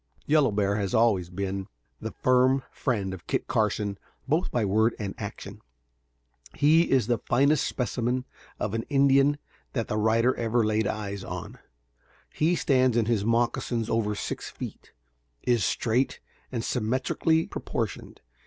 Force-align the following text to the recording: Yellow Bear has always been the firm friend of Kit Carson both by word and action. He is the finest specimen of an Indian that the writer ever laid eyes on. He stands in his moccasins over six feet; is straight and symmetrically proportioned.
Yellow 0.25 0.49
Bear 0.51 0.77
has 0.77 0.95
always 0.95 1.29
been 1.29 1.67
the 2.01 2.09
firm 2.23 2.63
friend 2.71 3.13
of 3.13 3.27
Kit 3.27 3.45
Carson 3.45 3.99
both 4.27 4.49
by 4.49 4.65
word 4.65 4.95
and 4.97 5.13
action. 5.19 5.61
He 6.55 6.89
is 6.89 7.05
the 7.05 7.19
finest 7.19 7.67
specimen 7.67 8.25
of 8.59 8.73
an 8.73 8.81
Indian 8.89 9.37
that 9.73 9.89
the 9.89 9.99
writer 9.99 10.35
ever 10.37 10.65
laid 10.65 10.87
eyes 10.87 11.23
on. 11.23 11.59
He 12.33 12.55
stands 12.55 12.97
in 12.97 13.05
his 13.05 13.23
moccasins 13.23 13.91
over 13.91 14.15
six 14.15 14.49
feet; 14.49 14.91
is 15.43 15.63
straight 15.63 16.19
and 16.51 16.63
symmetrically 16.65 17.45
proportioned. 17.45 18.21